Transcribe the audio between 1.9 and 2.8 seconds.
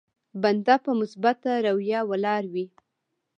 ولاړ وي.